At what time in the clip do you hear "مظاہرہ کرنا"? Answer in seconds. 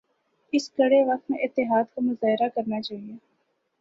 2.01-2.81